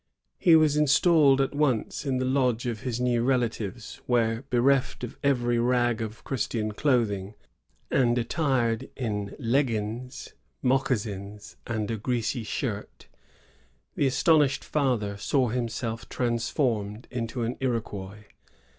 [0.39, 5.15] He was installed at once in the lodge of his new relatives, where, bereft of
[5.23, 7.35] every rag of Christian clothing,
[7.91, 10.33] and attdred in leggins.
[10.63, 13.09] moccasina, and a greaay shirt,
[13.95, 18.23] the astonished father saw himself transformed into an Iroquois.